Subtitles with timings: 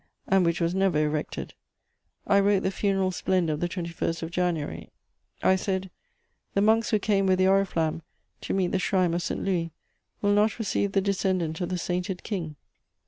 [0.27, 1.53] and which was never erected.
[2.25, 4.89] I wrote the funeral splendour of the 21st of January;
[5.43, 5.91] I said:
[6.55, 8.01] "The monks who came with the Oriflamme
[8.41, 9.43] to meet the shrine of St.
[9.43, 9.69] Louis
[10.23, 12.55] will not receive the descendant of the Sainted King.